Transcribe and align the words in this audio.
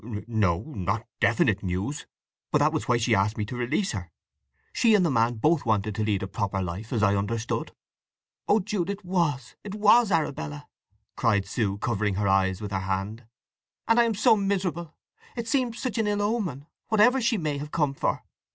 "No—not 0.03 1.05
definite 1.19 1.61
news. 1.61 2.07
But 2.51 2.57
that 2.57 2.73
was 2.73 2.87
why 2.87 2.97
she 2.97 3.13
asked 3.13 3.37
me 3.37 3.45
to 3.45 3.55
release 3.55 3.91
her. 3.91 4.11
She 4.73 4.95
and 4.95 5.05
the 5.05 5.11
man 5.11 5.35
both 5.35 5.63
wanted 5.63 5.93
to 5.93 6.03
lead 6.03 6.23
a 6.23 6.27
proper 6.27 6.59
life, 6.59 6.91
as 6.91 7.03
I 7.03 7.15
understood." 7.15 7.71
"Oh 8.47 8.59
Jude—it 8.61 9.05
was, 9.05 9.55
it 9.63 9.75
was 9.75 10.11
Arabella!" 10.11 10.65
cried 11.15 11.45
Sue, 11.45 11.77
covering 11.77 12.15
her 12.15 12.27
eyes 12.27 12.61
with 12.61 12.71
her 12.71 12.79
hand. 12.79 13.25
"And 13.87 13.99
I 13.99 14.05
am 14.05 14.15
so 14.15 14.35
miserable! 14.35 14.95
It 15.35 15.47
seems 15.47 15.77
such 15.77 15.99
an 15.99 16.07
ill 16.07 16.23
omen, 16.23 16.65
whatever 16.87 17.21
she 17.21 17.37
may 17.37 17.59
have 17.59 17.69
come 17.69 17.93
for. 17.93 18.23